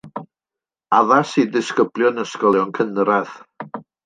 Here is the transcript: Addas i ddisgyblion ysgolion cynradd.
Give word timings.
Addas 0.99 1.33
i 1.41 1.43
ddisgyblion 1.51 2.21
ysgolion 2.25 2.75
cynradd. 2.81 3.35